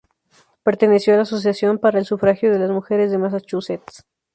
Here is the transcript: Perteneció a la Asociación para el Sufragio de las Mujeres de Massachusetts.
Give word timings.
Perteneció 0.63 1.13
a 1.13 1.17
la 1.17 1.21
Asociación 1.21 1.77
para 1.77 1.99
el 1.99 2.05
Sufragio 2.05 2.51
de 2.51 2.57
las 2.57 2.71
Mujeres 2.71 3.11
de 3.11 3.19
Massachusetts. 3.19 4.03